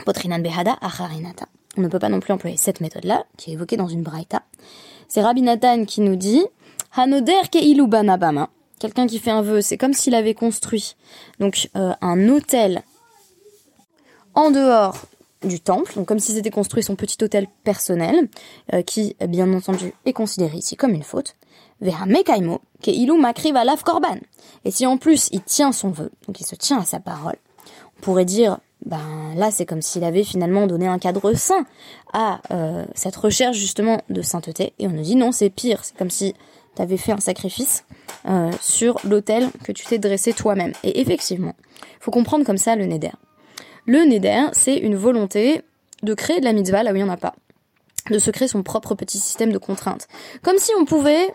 potrinan 0.05 0.41
behada 0.41 0.77
acharinata. 0.81 1.47
On 1.77 1.83
ne 1.83 1.89
peut 1.89 1.99
pas 1.99 2.09
non 2.09 2.21
plus 2.21 2.33
employer 2.33 2.57
cette 2.57 2.81
méthode-là, 2.81 3.25
qui 3.37 3.51
est 3.51 3.55
évoquée 3.55 3.77
dans 3.77 3.89
une 3.89 4.03
braïta. 4.03 4.43
C'est 5.09 5.23
Rabbi 5.23 5.43
Nathan 5.43 5.85
qui 5.85 6.01
nous 6.01 6.17
dit 6.17 6.45
Hanoder 6.97 7.49
ke 7.53 7.59
ilubanabama. 7.59 8.49
Quelqu'un 8.79 9.07
qui 9.07 9.19
fait 9.19 9.31
un 9.31 9.43
vœu, 9.43 9.61
c'est 9.61 9.77
comme 9.77 9.93
s'il 9.93 10.15
avait 10.15 10.35
construit 10.35 10.97
donc 11.41 11.69
euh, 11.77 11.93
un 12.01 12.29
hôtel 12.29 12.83
en 14.35 14.51
dehors 14.51 14.97
du 15.43 15.61
temple, 15.61 15.93
donc 15.95 16.07
comme 16.07 16.19
si 16.19 16.33
c'était 16.33 16.51
construit 16.51 16.83
son 16.83 16.97
petit 16.97 17.23
hôtel 17.23 17.47
personnel, 17.65 18.29
euh, 18.73 18.83
qui 18.83 19.17
bien 19.29 19.53
entendu 19.53 19.93
est 20.05 20.13
considéré 20.13 20.59
ici 20.59 20.77
comme 20.77 20.93
une 20.93 21.03
faute. 21.03 21.37
Mekaimo, 21.81 22.61
ke 22.83 22.91
ilu 22.91 23.19
makriva 23.19 23.65
laf 23.65 23.83
korban. 23.83 24.19
Et 24.65 24.71
si 24.71 24.87
en 24.87 24.97
plus 24.97 25.29
il 25.33 25.43
tient 25.43 25.73
son 25.73 25.91
vœu, 25.91 26.11
donc 26.27 26.41
il 26.41 26.47
se 26.47 26.55
tient 26.55 26.79
à 26.79 26.85
sa 26.85 27.01
parole, 27.01 27.37
on 27.99 28.01
pourrait 28.01 28.25
dire, 28.25 28.59
ben 28.87 29.35
là 29.37 29.51
c'est 29.51 29.67
comme 29.67 29.83
s'il 29.83 30.05
avait 30.05 30.25
finalement 30.25 30.67
donné 30.67 30.87
un 30.87 30.99
cadre 30.99 31.35
saint 31.35 31.67
à 32.13 32.41
euh, 32.51 32.85
cette 32.95 33.17
recherche 33.17 33.57
justement 33.57 34.01
de 34.09 34.23
sainteté, 34.23 34.73
et 34.79 34.87
on 34.87 34.93
nous 34.93 35.03
dit 35.03 35.17
non 35.17 35.33
c'est 35.33 35.51
pire, 35.51 35.85
c'est 35.85 35.97
comme 35.97 36.11
si 36.11 36.35
tu 36.75 36.83
avais 36.83 36.97
fait 36.97 37.13
un 37.13 37.21
sacrifice 37.21 37.85
euh, 38.27 38.51
sur 38.61 38.99
l'autel 39.05 39.49
que 39.63 39.73
tu 39.73 39.85
t'es 39.85 39.99
dressé 39.99 40.33
toi-même. 40.33 40.73
Et 40.83 41.01
effectivement, 41.01 41.55
faut 42.01 42.11
comprendre 42.11 42.45
comme 42.45 42.59
ça 42.59 42.77
le 42.77 42.87
neder. 42.87 43.13
Le 43.87 44.05
neder, 44.05 44.47
c'est 44.53 44.77
une 44.77 44.97
volonté 44.97 45.63
de 46.03 46.15
créer 46.15 46.41
de 46.41 46.45
la 46.45 46.53
mitzvah 46.53 46.83
là 46.83 46.93
où 46.93 46.97
il 46.97 47.03
n'y 47.03 47.09
en 47.09 47.13
a 47.13 47.17
pas. 47.17 47.35
De 48.11 48.19
se 48.19 48.31
créer 48.31 48.49
son 48.49 48.63
propre 48.63 48.95
petit 48.95 49.19
système 49.19 49.53
de 49.53 49.59
contraintes. 49.59 50.09
Comme 50.43 50.59
si 50.59 50.73
on 50.79 50.85
pouvait 50.85 51.33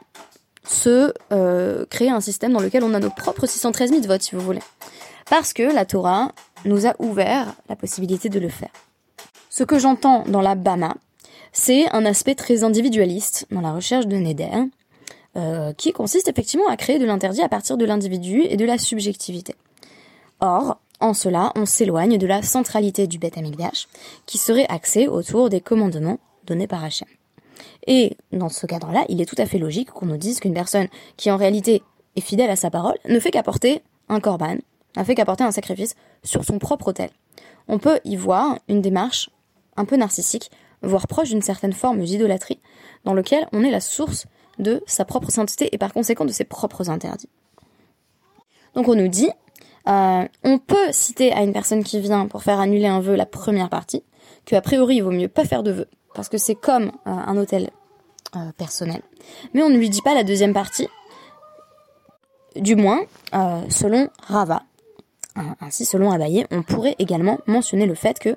se 0.68 1.14
euh, 1.32 1.86
créer 1.90 2.10
un 2.10 2.22
système 2.22 2.54
dans 2.54 2.60
lequel 2.60 2.84
on 2.84 2.94
a 2.94 3.00
nos 3.00 3.10
propres 3.10 3.48
613 3.48 3.92
mitzvot, 3.92 4.20
si 4.20 4.36
vous 4.36 4.42
voulez. 4.42 4.62
Parce 5.30 5.54
que 5.54 5.64
la 5.64 5.86
Torah 5.86 6.32
nous 6.66 6.86
a 6.88 6.96
ouvert 7.00 7.54
la 7.70 7.76
possibilité 7.76 8.30
de 8.30 8.40
le 8.40 8.50
faire. 8.50 8.70
Ce 9.50 9.64
que 9.64 9.80
j'entends 9.80 10.24
dans 10.28 10.42
la 10.42 10.56
Bama, 10.56 10.96
c'est 11.52 11.90
un 11.92 12.06
aspect 12.06 12.36
très 12.36 12.64
individualiste 12.64 13.48
dans 13.52 13.62
la 13.62 13.72
recherche 13.72 14.08
de 14.08 14.18
Neder, 14.18 14.70
euh, 15.36 15.74
qui 15.74 15.92
consiste 15.92 16.28
effectivement 16.28 16.68
à 16.68 16.78
créer 16.78 17.00
de 17.00 17.06
l'interdit 17.06 17.42
à 17.42 17.50
partir 17.50 17.78
de 17.78 17.86
l'individu 17.86 18.42
et 18.42 18.58
de 18.58 18.66
la 18.66 18.78
subjectivité. 18.78 19.56
Or, 20.40 20.80
en 21.00 21.14
cela, 21.14 21.52
on 21.56 21.66
s'éloigne 21.66 22.18
de 22.18 22.28
la 22.28 22.42
centralité 22.42 23.08
du 23.08 23.20
Beth 23.20 23.38
Amikdash, 23.38 23.88
qui 24.26 24.38
serait 24.38 24.66
axé 24.70 25.08
autour 25.08 25.50
des 25.50 25.62
commandements 25.62 26.20
donnés 26.46 26.68
par 26.68 26.84
Hachem. 26.84 27.08
Et 27.88 28.18
dans 28.32 28.50
ce 28.50 28.66
cadre-là, 28.66 29.06
il 29.10 29.22
est 29.22 29.26
tout 29.26 29.42
à 29.42 29.46
fait 29.46 29.60
logique 29.60 29.92
qu'on 29.92 30.06
nous 30.06 30.18
dise 30.18 30.40
qu'une 30.40 30.54
personne 30.54 30.88
qui 31.18 31.32
en 31.32 31.38
réalité 31.38 31.84
est 32.16 32.22
fidèle 32.22 32.50
à 32.50 32.56
sa 32.56 32.70
parole 32.70 32.98
ne 33.08 33.20
fait 33.20 33.32
qu'apporter 33.32 33.82
un 34.10 34.20
korban, 34.20 34.58
n'a 34.96 35.06
fait 35.06 35.16
qu'apporter 35.16 35.44
un 35.44 35.52
sacrifice 35.52 35.96
sur 36.24 36.44
son 36.44 36.60
propre 36.60 36.90
autel. 36.90 37.10
On 37.68 37.80
peut 37.80 38.00
y 38.04 38.16
voir 38.16 38.60
une 38.68 38.82
démarche 38.82 39.30
un 39.78 39.86
peu 39.86 39.96
narcissique, 39.96 40.52
voire 40.82 41.08
proche 41.08 41.30
d'une 41.30 41.42
certaine 41.42 41.74
forme 41.74 42.04
d'idolâtrie, 42.04 42.60
dans 43.06 43.14
lequel 43.14 43.48
on 43.54 43.64
est 43.64 43.72
la 43.72 43.82
source 43.82 44.26
de 44.58 44.84
sa 44.88 45.06
propre 45.06 45.32
sainteté 45.32 45.70
et 45.72 45.78
par 45.78 45.94
conséquent 45.94 46.26
de 46.26 46.32
ses 46.32 46.44
propres 46.44 46.90
interdits. 46.90 47.30
Donc 48.76 48.88
on 48.88 48.96
nous 48.96 49.08
dit, 49.08 49.30
euh, 49.90 50.28
on 50.44 50.60
peut 50.60 50.92
citer 50.92 51.34
à 51.34 51.42
une 51.42 51.54
personne 51.54 51.84
qui 51.84 52.00
vient 52.00 52.28
pour 52.28 52.44
faire 52.44 52.60
annuler 52.60 52.88
un 52.88 53.00
vœu 53.00 53.16
la 53.16 53.26
première 53.26 53.70
partie, 53.70 54.04
que 54.46 54.60
priori 54.60 54.98
il 54.98 55.04
vaut 55.04 55.12
mieux 55.12 55.28
pas 55.28 55.46
faire 55.46 55.64
de 55.64 55.72
vœu, 55.72 55.88
parce 56.14 56.30
que 56.30 56.38
c'est 56.38 56.56
comme 56.56 56.88
euh, 56.88 56.90
un 57.06 57.38
hôtel 57.38 57.72
euh, 58.36 58.52
personnel. 58.58 59.02
Mais 59.54 59.64
on 59.64 59.70
ne 59.70 59.78
lui 59.78 59.90
dit 59.90 60.02
pas 60.02 60.14
la 60.14 60.24
deuxième 60.24 60.54
partie, 60.54 60.88
du 62.56 62.76
moins 62.76 63.02
selon 63.70 64.10
Rava. 64.22 64.64
Ainsi, 65.62 65.86
selon 65.86 66.12
Abaye, 66.12 66.46
on 66.52 66.64
pourrait 66.64 66.96
également 67.00 67.38
mentionner 67.46 67.86
le 67.86 67.94
fait 67.96 68.20
que 68.20 68.36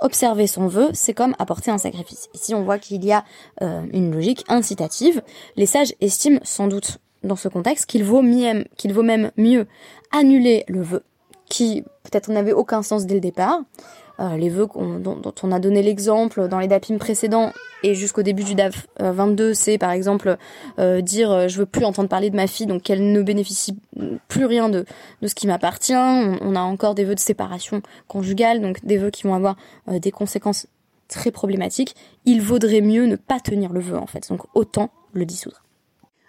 observer 0.00 0.46
son 0.46 0.66
vœu, 0.66 0.88
c'est 0.94 1.14
comme 1.14 1.36
apporter 1.38 1.70
un 1.70 1.78
sacrifice. 1.78 2.28
Ici, 2.34 2.54
on 2.54 2.64
voit 2.64 2.78
qu'il 2.78 3.04
y 3.04 3.12
a 3.12 3.24
une 3.60 4.12
logique 4.12 4.44
incitative. 4.48 5.22
Les 5.56 5.66
sages 5.66 5.94
estiment 6.00 6.40
sans 6.42 6.66
doute 6.66 6.98
dans 7.22 7.36
ce 7.36 7.48
contexte 7.48 7.86
qu'il 7.86 8.04
vaut, 8.04 8.22
qu'il 8.76 8.92
vaut 8.92 9.02
même 9.02 9.30
mieux 9.36 9.66
annuler 10.12 10.64
le 10.68 10.82
vœu 10.82 11.02
qui 11.48 11.82
peut-être 12.02 12.30
n'avait 12.30 12.52
aucun 12.52 12.82
sens 12.82 13.06
dès 13.06 13.14
le 13.14 13.20
départ. 13.20 13.60
Euh, 14.18 14.36
les 14.38 14.48
vœux 14.48 14.66
dont, 14.74 15.34
on 15.42 15.52
a 15.52 15.58
donné 15.58 15.82
l'exemple 15.82 16.48
dans 16.48 16.58
les 16.58 16.68
DAPIM 16.68 16.96
précédents 16.96 17.52
et 17.82 17.94
jusqu'au 17.94 18.22
début 18.22 18.44
du 18.44 18.54
DAF 18.54 18.86
22, 18.98 19.50
euh, 19.50 19.54
c'est 19.54 19.76
par 19.76 19.90
exemple 19.90 20.38
euh, 20.78 21.02
dire 21.02 21.50
je 21.50 21.58
veux 21.58 21.66
plus 21.66 21.84
entendre 21.84 22.08
parler 22.08 22.30
de 22.30 22.36
ma 22.36 22.46
fille, 22.46 22.66
donc 22.66 22.82
qu'elle 22.82 23.12
ne 23.12 23.20
bénéficie 23.20 23.78
plus 24.28 24.46
rien 24.46 24.70
de, 24.70 24.86
de 25.20 25.28
ce 25.28 25.34
qui 25.34 25.46
m'appartient. 25.46 25.92
On, 25.94 26.56
a 26.56 26.60
encore 26.60 26.94
des 26.94 27.04
vœux 27.04 27.14
de 27.14 27.20
séparation 27.20 27.82
conjugale, 28.08 28.62
donc 28.62 28.82
des 28.86 28.96
vœux 28.96 29.10
qui 29.10 29.24
vont 29.24 29.34
avoir 29.34 29.56
des 29.86 30.10
conséquences 30.10 30.66
très 31.08 31.30
problématiques. 31.30 31.94
Il 32.24 32.40
vaudrait 32.40 32.80
mieux 32.80 33.04
ne 33.04 33.16
pas 33.16 33.38
tenir 33.38 33.70
le 33.70 33.80
vœu 33.80 33.98
en 33.98 34.06
fait, 34.06 34.30
donc 34.30 34.40
autant 34.54 34.90
le 35.12 35.26
dissoudre 35.26 35.65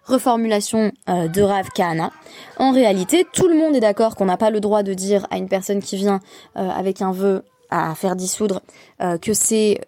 reformulation 0.07 0.91
euh, 1.09 1.27
de 1.27 1.41
Rav 1.41 1.69
Kahana. 1.75 2.11
En 2.57 2.71
réalité, 2.71 3.25
tout 3.33 3.47
le 3.47 3.55
monde 3.55 3.75
est 3.75 3.81
d'accord 3.81 4.15
qu'on 4.15 4.25
n'a 4.25 4.37
pas 4.37 4.49
le 4.49 4.59
droit 4.59 4.83
de 4.83 4.93
dire 4.93 5.27
à 5.29 5.37
une 5.37 5.49
personne 5.49 5.81
qui 5.81 5.97
vient 5.97 6.19
euh, 6.55 6.69
avec 6.69 7.01
un 7.01 7.11
vœu 7.11 7.43
à 7.69 7.93
faire 7.95 8.15
dissoudre 8.15 8.61
euh, 9.01 9.17
que 9.17 9.33
c'est 9.33 9.81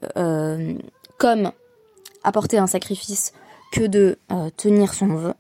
comme 1.18 1.52
apporter 2.24 2.58
un 2.58 2.68
sacrifice 2.68 3.34
que 3.72 3.86
de 3.86 4.18
tenir 4.58 4.94
son 4.94 5.08
vœu, 5.08 5.34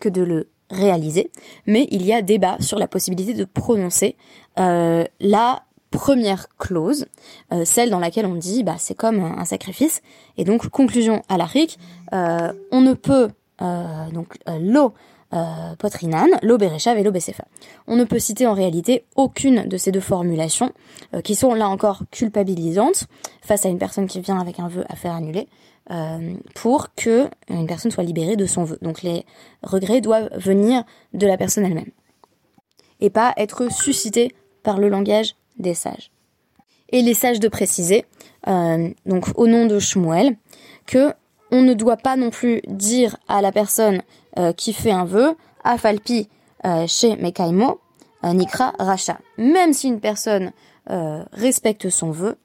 que 0.00 0.08
de 0.08 0.22
le 0.22 0.48
réaliser. 0.70 1.30
Mais 1.66 1.86
il 1.90 2.04
y 2.04 2.12
a 2.12 2.22
débat 2.22 2.56
sur 2.60 2.78
la 2.78 2.88
possibilité 2.88 3.34
de 3.34 3.44
prononcer 3.44 4.16
la 4.56 5.62
première 5.90 6.48
clause, 6.58 7.06
celle 7.64 7.90
dans 7.90 8.00
laquelle 8.00 8.26
on 8.26 8.34
dit 8.34 8.64
bah 8.64 8.76
c'est 8.78 8.96
comme 8.96 9.20
un 9.20 9.44
sacrifice. 9.44 10.02
Et 10.36 10.44
donc 10.44 10.68
conclusion 10.68 11.22
à 11.28 11.36
la 11.36 11.48
on 12.12 12.80
ne 12.80 12.94
peut 12.94 13.30
euh, 13.62 14.10
donc 14.10 14.36
euh, 14.48 14.58
l'eau 14.60 14.94
euh, 15.32 15.74
potrinan, 15.78 16.26
l'eau 16.42 16.58
béréchav 16.58 16.98
et 16.98 17.02
l'eau. 17.02 17.12
On 17.86 17.96
ne 17.96 18.04
peut 18.04 18.18
citer 18.18 18.46
en 18.46 18.54
réalité 18.54 19.04
aucune 19.16 19.66
de 19.66 19.76
ces 19.76 19.90
deux 19.92 20.00
formulations 20.00 20.72
qui 21.22 21.34
sont 21.34 21.54
là 21.54 21.68
encore 21.68 22.02
culpabilisantes 22.10 23.04
face 23.42 23.66
à 23.66 23.68
une 23.68 23.78
personne 23.78 24.06
qui 24.06 24.20
vient 24.20 24.38
avec 24.38 24.60
un 24.60 24.68
vœu 24.68 24.84
à 24.88 24.96
faire 24.96 25.12
annuler 25.12 25.48
pour 26.54 26.94
que 26.94 27.28
une 27.48 27.66
personne 27.66 27.90
soit 27.90 28.04
libérée 28.04 28.36
de 28.36 28.46
son 28.46 28.64
vœu. 28.64 28.78
Donc 28.80 29.02
les 29.02 29.24
regrets 29.62 30.00
doivent 30.00 30.30
venir 30.36 30.84
de 31.12 31.26
la 31.26 31.36
personne 31.36 31.64
elle-même 31.64 31.90
et 33.00 33.10
pas 33.10 33.34
être 33.36 33.72
suscités 33.72 34.34
par 34.62 34.78
le 34.78 34.88
langage 34.88 35.34
des 35.58 35.74
sages. 35.74 36.10
Et 36.90 37.02
les 37.02 37.14
sages 37.14 37.40
de 37.40 37.48
préciser, 37.48 38.04
donc 38.46 39.26
au 39.34 39.48
nom 39.48 39.66
de 39.66 39.80
Shmuel, 39.80 40.36
que 40.86 41.12
on 41.54 41.62
ne 41.62 41.72
doit 41.72 41.96
pas 41.96 42.16
non 42.16 42.30
plus 42.30 42.60
dire 42.66 43.16
à 43.28 43.40
la 43.40 43.52
personne 43.52 44.02
euh, 44.38 44.52
qui 44.52 44.72
fait 44.72 44.90
un 44.90 45.04
vœu, 45.04 45.36
afalpi 45.62 46.28
euh, 46.66 46.84
chez 46.88 47.14
Mekaimo, 47.14 47.80
euh, 48.24 48.32
Nikra 48.32 48.72
Racha. 48.80 49.20
Même 49.38 49.72
si 49.72 49.86
une 49.86 50.00
personne 50.00 50.52
respecte 51.32 51.88
son 51.88 52.10
vœu, 52.10 52.36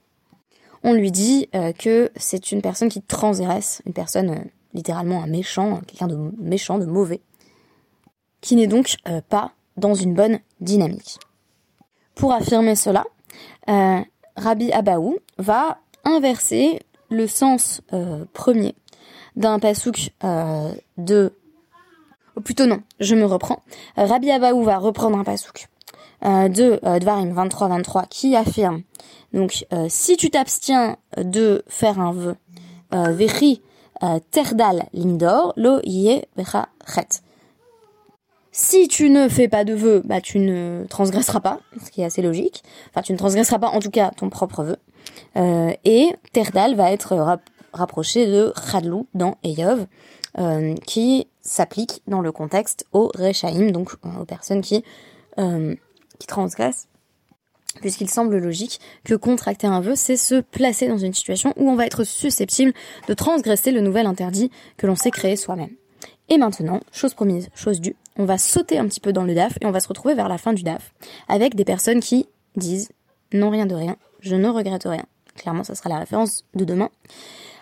on 0.82 0.94
lui 0.94 1.12
dit 1.12 1.50
que 1.78 2.10
c'est 2.16 2.54
une 2.54 2.62
personne 2.62 2.88
qui 2.88 3.02
transgresse, 3.02 3.82
une 3.86 3.92
personne 3.92 4.46
littéralement 4.74 5.22
un 5.22 5.28
méchant, 5.28 5.82
quelqu'un 5.86 6.08
de 6.08 6.18
méchant, 6.38 6.78
de 6.78 6.86
mauvais, 6.86 7.20
qui 8.40 8.56
n'est 8.56 8.68
donc 8.68 8.96
pas 9.28 9.52
dans 9.76 9.94
une 9.94 10.14
bonne 10.14 10.40
dynamique. 10.62 11.20
Pour 12.16 12.32
affirmer 12.32 12.78
cela, 12.78 13.04
Rabbi 14.38 14.72
Abaou 14.72 15.18
va 15.38 15.80
inverser 16.06 16.80
le 17.10 17.28
sens 17.28 17.82
premier 18.32 18.74
d'un 19.40 19.58
pasouk 19.58 20.12
euh, 20.24 20.72
de... 20.98 21.34
Ou 22.36 22.42
plutôt 22.42 22.68
non, 22.68 22.82
je 23.00 23.16
me 23.16 23.26
reprends. 23.26 23.64
Euh, 23.98 24.06
Rabbi 24.06 24.30
Abaou 24.30 24.64
va 24.64 24.78
reprendre 24.78 25.18
un 25.18 25.24
pasouk 25.24 25.68
euh, 26.24 26.48
de 26.50 26.80
euh, 26.86 27.00
Dvarim 27.00 27.34
23-23 27.34 28.08
qui 28.08 28.36
affirme 28.36 28.84
donc 29.34 29.68
si 29.90 30.18
tu 30.18 30.32
t'abstiens 30.32 30.98
de 31.16 31.64
faire 31.68 32.00
un 32.00 32.12
vœu, 32.12 32.36
Vechi 32.92 33.62
Terdal 34.32 34.88
Lindor, 34.92 35.54
lo 35.56 35.82
yé 35.84 36.28
chet. 36.36 37.22
Si 38.52 38.88
tu 38.88 39.12
ne 39.12 39.30
fais 39.30 39.48
pas 39.48 39.64
de 39.64 39.76
vœu, 39.76 40.02
bah 40.04 40.20
tu 40.20 40.40
ne 40.40 40.86
transgresseras 40.90 41.42
pas, 41.42 41.60
ce 41.86 41.92
qui 41.92 42.02
est 42.02 42.06
assez 42.06 42.24
logique. 42.24 42.64
Enfin, 42.90 43.04
tu 43.04 43.14
ne 43.14 43.18
transgresseras 43.20 43.60
pas 43.60 43.70
en 43.70 43.80
tout 43.80 43.92
cas 43.92 44.10
ton 44.18 44.30
propre 44.30 44.64
vœu. 44.64 44.78
Euh, 45.38 45.72
et 45.86 46.10
Terdal 46.34 46.76
va 46.76 46.92
être 46.92 47.38
rapproché 47.74 48.28
de 48.28 48.54
Khadlou 48.72 49.08
dans 49.14 49.38
Eyov, 49.44 49.86
euh, 50.38 50.76
qui 50.86 51.28
s'applique 51.42 52.02
dans 52.08 52.22
le 52.22 52.32
contexte 52.32 52.86
aux 52.94 53.12
Rechaim, 53.16 53.72
donc 53.72 53.94
aux 54.04 54.26
personnes 54.26 54.62
qui, 54.62 54.84
euh, 55.40 55.76
qui 56.20 56.28
transgressent, 56.28 56.88
puisqu'il 57.82 58.10
semble 58.10 58.38
logique 58.38 58.80
que 59.04 59.16
contracter 59.16 59.68
un 59.68 59.82
vœu, 59.82 59.94
c'est 59.96 60.18
se 60.18 60.42
placer 60.42 60.88
dans 60.88 60.98
une 60.98 61.14
situation 61.14 61.54
où 61.58 61.70
on 61.70 61.76
va 61.76 61.86
être 61.86 62.04
susceptible 62.04 62.74
de 63.08 63.14
transgresser 63.14 63.72
le 63.72 63.82
nouvel 63.82 64.06
interdit 64.06 64.52
que 64.78 64.88
l'on 64.88 64.96
s'est 64.96 65.12
créé 65.12 65.36
soi-même. 65.36 65.72
Et 66.30 66.38
maintenant, 66.38 66.80
chose 66.92 67.16
promise, 67.16 67.50
chose 67.56 67.82
due, 67.82 67.96
on 68.16 68.26
va 68.26 68.38
sauter 68.38 68.78
un 68.78 68.88
petit 68.88 69.00
peu 69.00 69.14
dans 69.14 69.24
le 69.24 69.34
DAF 69.34 69.58
et 69.62 69.66
on 69.66 69.72
va 69.72 69.80
se 69.80 69.88
retrouver 69.88 70.14
vers 70.14 70.30
la 70.30 70.38
fin 70.38 70.54
du 70.54 70.62
DAF 70.62 70.94
avec 71.28 71.56
des 71.56 71.66
personnes 71.66 72.02
qui 72.02 72.28
disent 72.56 72.90
non 73.34 73.50
rien 73.50 73.66
de 73.66 73.76
rien, 73.76 73.98
je 74.20 74.36
ne 74.36 74.48
regrette 74.48 74.84
rien. 74.84 75.06
Clairement, 75.36 75.64
ça 75.64 75.74
sera 75.74 75.90
la 75.90 76.00
référence 76.00 76.44
de 76.54 76.66
demain. 76.66 76.90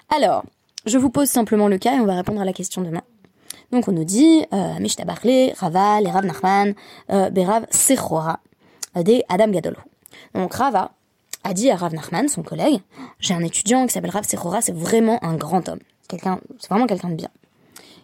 Alors, 0.09 0.43
je 0.85 0.97
vous 0.97 1.09
pose 1.09 1.27
simplement 1.27 1.67
le 1.67 1.77
cas 1.77 1.95
et 1.95 1.99
on 1.99 2.05
va 2.05 2.15
répondre 2.15 2.41
à 2.41 2.45
la 2.45 2.53
question 2.53 2.81
demain. 2.81 3.01
Donc 3.71 3.87
on 3.87 3.91
nous 3.91 4.05
dit, 4.05 4.45
euh, 4.53 4.79
Mishta 4.79 5.03
Rava, 5.03 6.01
les 6.01 6.09
Rav 6.09 6.25
Nachman, 6.25 6.73
euh, 7.09 7.29
Berav 7.29 7.65
Sechora, 7.69 8.39
euh, 8.95 9.03
des 9.03 9.23
Adam 9.27 9.49
Gadol. 9.49 9.75
Donc 10.33 10.53
Rava 10.53 10.91
a 11.43 11.53
dit 11.53 11.69
à 11.69 11.75
Rav 11.75 11.93
son 12.29 12.43
collègue, 12.43 12.81
j'ai 13.19 13.33
un 13.33 13.43
étudiant 13.43 13.85
qui 13.85 13.93
s'appelle 13.93 14.11
Rav 14.11 14.23
Sechora, 14.23 14.61
c'est 14.61 14.75
vraiment 14.75 15.23
un 15.23 15.35
grand 15.35 15.67
homme. 15.67 15.79
Quelqu'un, 16.07 16.39
c'est 16.59 16.69
vraiment 16.69 16.87
quelqu'un 16.87 17.09
de 17.09 17.15
bien. 17.15 17.29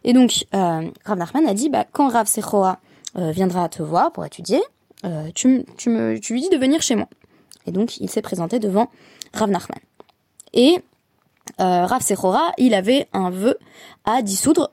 Et 0.04 0.14
donc, 0.14 0.46
euh, 0.54 0.90
Rav 1.06 1.22
a 1.48 1.54
dit, 1.54 1.70
bah, 1.70 1.86
quand 1.90 2.10
Rav 2.10 2.28
Sechora 2.28 2.80
euh, 3.18 3.32
viendra 3.32 3.70
te 3.70 3.82
voir 3.82 4.12
pour 4.12 4.26
étudier, 4.26 4.62
euh, 5.06 5.30
tu, 5.34 5.66
tu, 5.78 5.90
me, 5.90 6.20
tu 6.20 6.34
lui 6.34 6.42
dis 6.42 6.50
de 6.50 6.58
venir 6.58 6.82
chez 6.82 6.96
moi. 6.96 7.08
Et 7.66 7.72
donc, 7.72 7.98
il 7.98 8.10
s'est 8.10 8.22
présenté 8.22 8.60
devant 8.60 8.90
Rav. 9.34 9.50
Et 10.54 10.82
euh, 11.60 11.86
Rav 11.86 12.02
Sechora, 12.02 12.52
il 12.58 12.74
avait 12.74 13.08
un 13.14 13.30
vœu 13.30 13.58
à 14.06 14.22
dissoudre. 14.22 14.72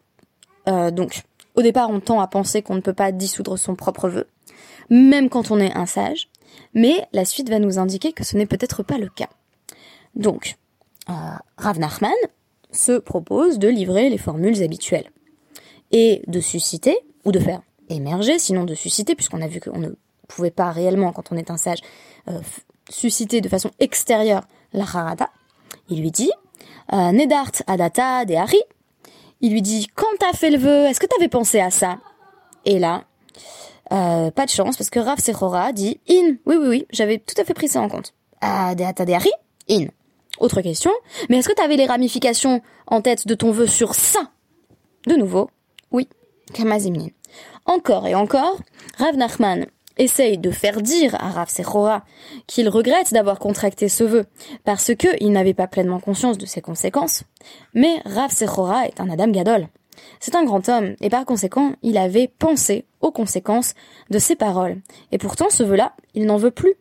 Euh, 0.69 0.91
donc, 0.91 1.23
au 1.57 1.63
départ, 1.63 1.91
on 1.91 2.01
tend 2.01 2.21
à 2.21 2.27
penser 2.27 2.63
qu'on 2.63 2.75
ne 2.75 2.81
peut 2.81 2.93
pas 2.95 3.13
dissoudre 3.13 3.59
son 3.59 3.75
propre 3.75 4.09
vœu, 4.09 4.27
même 4.89 5.29
quand 5.29 5.51
on 5.51 5.59
est 5.59 5.75
un 5.77 5.87
sage. 5.87 6.29
Mais 6.75 7.07
la 7.13 7.25
suite 7.25 7.49
va 7.49 7.59
nous 7.59 7.79
indiquer 7.79 8.13
que 8.13 8.25
ce 8.25 8.37
n'est 8.37 8.47
peut-être 8.47 8.83
pas 8.83 8.99
le 8.99 9.09
cas. 9.09 9.29
Donc, 10.15 10.57
euh, 11.09 11.13
Rav 11.57 11.79
Nachman 11.79 12.13
se 12.73 12.99
propose 12.99 13.59
de 13.59 13.69
livrer 13.69 14.09
les 14.11 14.19
formules 14.19 14.63
habituelles 14.63 15.11
et 15.91 16.23
de 16.29 16.41
susciter, 16.41 16.97
ou 17.25 17.33
de 17.33 17.41
faire 17.41 17.63
émerger, 17.89 18.39
sinon 18.39 18.65
de 18.65 18.75
susciter, 18.75 19.17
puisqu'on 19.17 19.43
a 19.43 19.49
vu 19.49 19.61
qu'on 19.61 19.79
ne 19.79 19.91
pouvait 20.29 20.53
pas 20.53 20.71
réellement, 20.71 21.13
quand 21.13 21.33
on 21.33 21.37
est 21.37 21.51
un 21.51 21.57
sage, 21.57 21.81
susciter 22.89 23.41
de 23.41 23.49
façon 23.49 23.73
extérieure 23.81 24.47
la 24.73 24.85
harata. 24.85 25.31
Il 25.89 26.01
lui 26.01 26.13
dit, 26.13 26.31
euh, 26.93 27.13
Nedart 27.13 27.53
adata 27.67 28.25
de 28.25 28.35
Hari. 28.35 28.63
Il 29.41 29.53
lui 29.53 29.63
dit, 29.63 29.87
quand 29.95 30.07
t'as 30.19 30.33
fait 30.33 30.51
le 30.51 30.59
vœu, 30.59 30.87
est-ce 30.87 31.01
que 31.01 31.07
t'avais 31.07 31.29
pensé 31.29 31.61
à 31.61 31.71
ça? 31.71 31.99
Et 32.65 32.79
là, 32.79 33.05
euh, 33.93 34.31
pas 34.31 34.45
de 34.45 34.51
chance, 34.51 34.77
parce 34.77 34.91
que 34.91 35.01
Rav 35.01 35.19
Sechora 35.19 35.73
dit, 35.73 36.01
in, 36.09 36.37
oui, 36.47 36.57
oui, 36.57 36.69
oui, 36.69 36.87
j'avais 36.91 37.19
tout 37.19 37.35
à 37.41 37.45
fait 37.45 37.55
pris 37.55 37.69
ça 37.69 37.81
en 37.81 37.89
compte. 37.89 38.13
Adata 38.41 39.05
de 39.05 39.13
Hari, 39.13 39.31
in. 39.69 39.87
Autre 40.39 40.63
question, 40.63 40.93
mais 41.29 41.39
est-ce 41.39 41.49
que 41.49 41.55
t'avais 41.55 41.77
les 41.77 41.87
ramifications 41.87 42.63
en 42.87 43.03
tête 43.03 43.27
de 43.27 43.35
ton 43.35 43.51
vœu 43.51 43.67
sur 43.67 43.95
ça? 43.95 44.31
De 45.07 45.15
nouveau, 45.15 45.51
oui, 45.93 46.09
Kamazimnin. 46.55 47.09
Encore 47.67 48.07
et 48.07 48.15
encore, 48.15 48.59
Rav 48.97 49.17
Nachman 49.17 49.67
essaye 50.01 50.39
de 50.39 50.51
faire 50.51 50.81
dire 50.81 51.15
à 51.17 51.31
Rav 51.31 51.49
Sechora 51.49 52.05
qu'il 52.47 52.69
regrette 52.69 53.13
d'avoir 53.13 53.39
contracté 53.39 53.89
ce 53.89 54.05
vœu 54.05 54.25
parce 54.65 54.93
que 54.95 55.09
il 55.21 55.33
n'avait 55.33 55.55
pas 55.55 55.67
pleinement 55.67 56.01
conscience 56.01 56.39
de 56.39 56.47
ses 56.47 56.61
conséquences. 56.61 57.25
Mais 57.75 58.01
Rav 58.05 58.33
Sechora 58.33 58.87
est 58.87 59.01
un 59.01 59.11
Adam 59.11 59.29
Gadol. 59.29 59.69
C'est 60.19 60.35
un 60.35 60.45
grand 60.45 60.69
homme 60.69 60.95
et 61.01 61.11
par 61.11 61.25
conséquent, 61.25 61.75
il 61.83 61.99
avait 61.99 62.29
pensé 62.29 62.87
aux 63.01 63.13
conséquences 63.13 63.75
de 64.11 64.19
ses 64.19 64.37
paroles. 64.37 64.81
Et 65.13 65.19
pourtant, 65.19 65.51
ce 65.51 65.63
vœu-là, 65.63 65.95
il 66.15 66.27
n'en 66.27 66.37
veut 66.37 66.51
plus. 66.51 66.75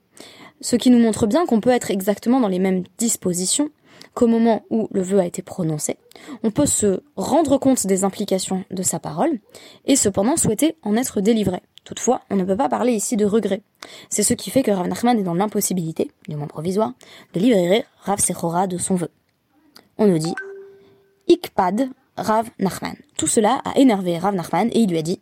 Ce 0.62 0.76
qui 0.76 0.90
nous 0.90 1.00
montre 1.00 1.28
bien 1.28 1.46
qu'on 1.46 1.62
peut 1.62 1.70
être 1.70 1.92
exactement 1.92 2.40
dans 2.40 2.48
les 2.48 2.60
mêmes 2.60 2.84
dispositions 2.98 3.70
qu'au 4.14 4.28
moment 4.28 4.64
où 4.70 4.88
le 4.92 5.02
vœu 5.02 5.20
a 5.20 5.26
été 5.26 5.42
prononcé. 5.42 5.98
On 6.44 6.52
peut 6.52 6.66
se 6.66 7.02
rendre 7.16 7.58
compte 7.58 7.86
des 7.88 8.04
implications 8.04 8.64
de 8.72 8.84
sa 8.84 9.00
parole 9.00 9.40
et 9.86 9.96
cependant 9.96 10.36
souhaiter 10.36 10.76
en 10.84 10.96
être 10.96 11.22
délivré. 11.22 11.62
Toutefois, 11.90 12.22
on 12.30 12.36
ne 12.36 12.44
peut 12.44 12.56
pas 12.56 12.70
parler 12.70 12.94
ici 12.94 13.18
de 13.18 13.26
regret. 13.26 13.64
C'est 14.12 14.22
ce 14.22 14.36
qui 14.36 14.52
fait 14.52 14.62
que 14.62 14.70
Rav 14.70 14.88
Nachman 14.88 15.18
est 15.18 15.24
dans 15.24 15.34
l'impossibilité, 15.34 16.12
du 16.28 16.36
moins 16.36 16.46
provisoire, 16.46 16.94
de 17.34 17.40
libérer 17.40 17.84
Rav 18.02 18.20
Sechora 18.20 18.68
de 18.68 18.78
son 18.78 18.94
vœu. 18.94 19.10
On 19.98 20.06
nous 20.06 20.20
dit 20.20 20.36
Ikpad 21.28 21.90
Rav 22.16 22.48
Nachman. 22.60 22.94
Tout 23.18 23.26
cela 23.26 23.60
a 23.66 23.76
énervé 23.80 24.20
Rav 24.20 24.36
Nachman 24.36 24.68
et 24.72 24.82
il 24.82 24.90
lui 24.92 25.00
a 25.00 25.02
dit 25.02 25.20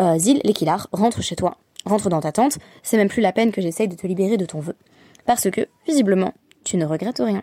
euh, 0.00 0.16
Zil 0.16 0.40
Lekilar, 0.44 0.86
rentre 0.92 1.20
chez 1.20 1.34
toi, 1.34 1.56
rentre 1.84 2.08
dans 2.10 2.20
ta 2.20 2.30
tente, 2.30 2.58
c'est 2.84 2.96
même 2.96 3.08
plus 3.08 3.20
la 3.20 3.32
peine 3.32 3.50
que 3.50 3.60
j'essaye 3.60 3.88
de 3.88 3.96
te 3.96 4.06
libérer 4.06 4.36
de 4.36 4.46
ton 4.46 4.60
vœu. 4.60 4.76
Parce 5.26 5.50
que, 5.50 5.66
visiblement, 5.84 6.32
tu 6.62 6.76
ne 6.76 6.86
regrettes 6.86 7.22
rien. 7.24 7.42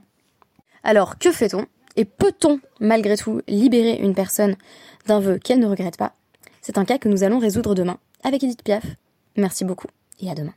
Alors, 0.85 1.17
que 1.17 1.33
fait-on? 1.33 1.65
Et 1.97 2.05
peut-on, 2.05 2.61
malgré 2.79 3.17
tout, 3.17 3.41
libérer 3.49 3.97
une 3.97 4.15
personne 4.15 4.55
d'un 5.07 5.19
vœu 5.19 5.39
qu'elle 5.39 5.59
ne 5.59 5.67
regrette 5.67 5.97
pas? 5.97 6.13
C'est 6.61 6.77
un 6.77 6.85
cas 6.85 6.99
que 6.99 7.09
nous 7.09 7.23
allons 7.23 7.39
résoudre 7.39 7.75
demain 7.75 7.97
avec 8.23 8.43
Edith 8.43 8.63
Piaf. 8.63 8.85
Merci 9.37 9.65
beaucoup 9.65 9.87
et 10.19 10.29
à 10.29 10.35
demain. 10.35 10.53